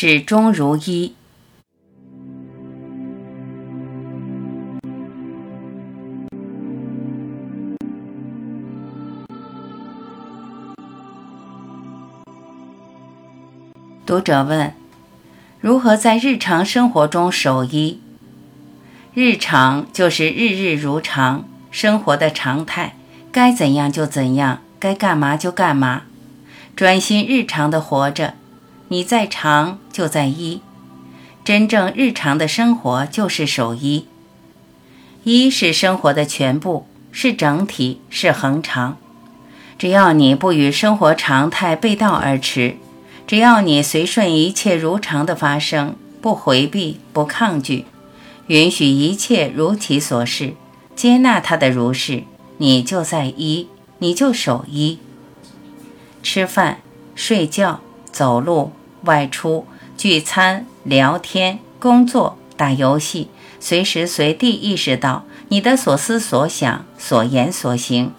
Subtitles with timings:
[0.00, 1.12] 始终如一。
[14.06, 14.72] 读者问：
[15.60, 17.98] 如何在日常生活中守一？
[19.12, 21.42] 日常就是日日如常，
[21.72, 22.94] 生活的常态，
[23.32, 26.02] 该怎样就怎样，该干嘛就干嘛，
[26.76, 28.34] 专心日常的活着。
[28.88, 30.62] 你在常就在一，
[31.44, 34.06] 真正日常的生活就是守一。
[35.24, 38.96] 一是生活的全部，是整体，是恒常。
[39.78, 42.76] 只要你不与生活常态背道而驰。
[43.26, 47.84] 只要你随顺一切如常的发生，不回避，不抗拒，
[48.46, 50.54] 允许一切如其所是，
[50.96, 52.22] 接纳它的如是，
[52.56, 53.68] 你就在一，
[53.98, 54.98] 你就守一。
[56.22, 56.80] 吃饭、
[57.14, 57.80] 睡觉、
[58.18, 58.72] 走路、
[59.04, 59.64] 外出、
[59.96, 63.28] 聚餐、聊天、工作、打游戏，
[63.60, 68.12] 随时随地意识到你的所思所想、所言所行。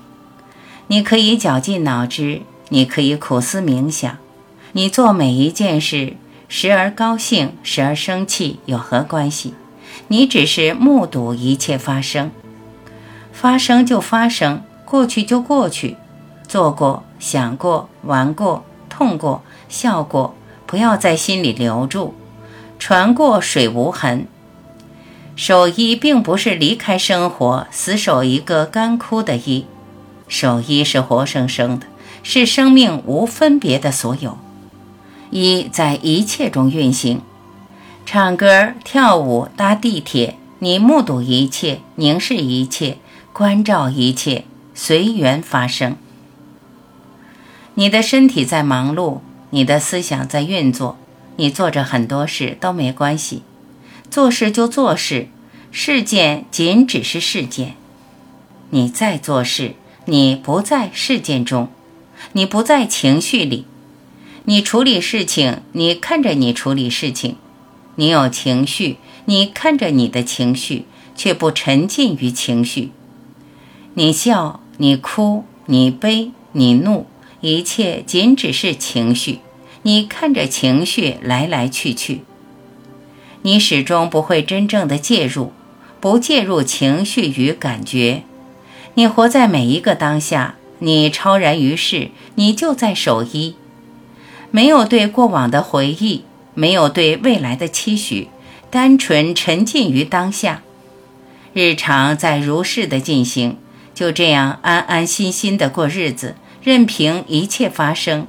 [0.88, 4.18] 你可以绞尽脑汁，你可以苦思冥想。
[4.72, 6.14] 你做每一件事，
[6.48, 9.54] 时而高兴，时而生气，有何关系？
[10.08, 12.32] 你只是目睹一切发生，
[13.34, 15.98] 发生就发生，过去就过去，
[16.48, 22.14] 做过、想过、玩过、痛过、笑过，不要在心里留住，
[22.78, 24.28] 船过水无痕。
[25.36, 29.66] 守一并不是离开生活，死守一个干枯的一，
[30.28, 31.86] 守一是活生生的，
[32.24, 34.38] 是生命无分别的所有。
[35.30, 37.22] 一在一切中运行，
[38.06, 42.98] 唱歌、跳舞、搭地铁，你目睹一切，凝视一切，
[43.32, 45.96] 关照一切，随缘发生。
[47.76, 49.20] 你的身体在忙碌，
[49.52, 50.98] 你的思想在运作，
[51.38, 53.44] 你做着很多事都没关系，
[54.12, 55.28] 做事就做事，
[55.72, 57.76] 事件仅只是事件。
[58.70, 59.74] 你在做事，
[60.06, 61.70] 你不在事件中，
[62.34, 63.66] 你不在情绪里。
[64.46, 67.34] 你处理事情，你看着你处理事情；
[67.96, 70.86] 你有情绪，你看着你的情绪，
[71.16, 72.92] 却不沉浸于情绪。
[73.96, 77.06] 你笑，你哭，你悲，你怒，
[77.42, 79.40] 一切仅只是情绪。
[79.84, 82.22] 你看着情绪来来去去，
[83.44, 85.54] 你始终不会真正的介入，
[86.02, 88.24] 不介入情绪与感觉。
[88.96, 93.56] 你活在每一个当下，你超然于世，你就在守一。
[94.52, 96.24] 没有对过往的回忆，
[96.54, 98.28] 没有对未来的期许，
[98.70, 100.64] 单纯沉浸于当下，
[101.54, 103.58] 日常在如是的进行，
[103.94, 108.28] 就这样安安心心的过日子，任凭一切发生，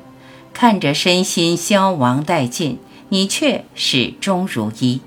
[0.61, 2.79] 看着身心消亡殆尽，
[3.09, 5.01] 你却始终如一。